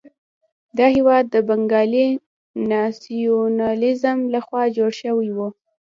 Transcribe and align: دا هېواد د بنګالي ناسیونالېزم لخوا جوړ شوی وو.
دا 0.77 0.85
هېواد 0.95 1.25
د 1.29 1.35
بنګالي 1.47 2.07
ناسیونالېزم 2.71 4.17
لخوا 4.33 4.63
جوړ 4.77 4.91
شوی 5.01 5.29
وو. 5.35 5.47